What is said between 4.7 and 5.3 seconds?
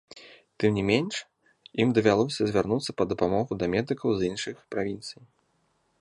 правінцый.